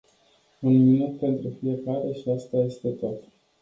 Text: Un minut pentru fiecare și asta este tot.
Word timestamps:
Un 0.61 0.71
minut 0.71 1.19
pentru 1.19 1.57
fiecare 1.59 2.11
și 2.13 2.29
asta 2.29 2.57
este 2.57 2.89
tot. 2.89 3.23